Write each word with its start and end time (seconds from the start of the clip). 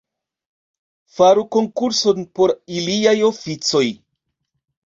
Faru 1.17 1.43
konkurson 1.57 2.25
por 2.39 2.57
iliaj 2.79 3.15
oficoj. 3.31 3.87